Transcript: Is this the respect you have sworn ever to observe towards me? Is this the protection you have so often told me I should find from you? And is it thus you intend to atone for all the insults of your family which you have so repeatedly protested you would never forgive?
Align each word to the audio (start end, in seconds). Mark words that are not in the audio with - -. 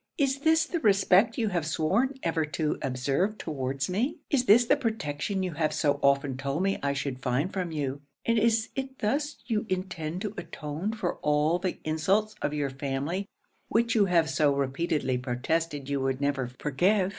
Is 0.17 0.39
this 0.39 0.65
the 0.65 0.79
respect 0.79 1.37
you 1.37 1.49
have 1.49 1.63
sworn 1.63 2.15
ever 2.23 2.43
to 2.43 2.79
observe 2.81 3.37
towards 3.37 3.87
me? 3.87 4.17
Is 4.31 4.45
this 4.45 4.65
the 4.65 4.75
protection 4.75 5.43
you 5.43 5.51
have 5.53 5.71
so 5.75 5.99
often 6.01 6.37
told 6.37 6.63
me 6.63 6.79
I 6.81 6.93
should 6.93 7.19
find 7.21 7.53
from 7.53 7.71
you? 7.71 8.01
And 8.25 8.39
is 8.39 8.69
it 8.75 8.97
thus 8.97 9.35
you 9.45 9.67
intend 9.69 10.23
to 10.23 10.33
atone 10.37 10.91
for 10.93 11.17
all 11.17 11.59
the 11.59 11.77
insults 11.83 12.33
of 12.41 12.51
your 12.51 12.71
family 12.71 13.27
which 13.67 13.93
you 13.93 14.05
have 14.05 14.27
so 14.27 14.55
repeatedly 14.55 15.19
protested 15.19 15.87
you 15.87 15.99
would 16.01 16.19
never 16.19 16.47
forgive? 16.57 17.09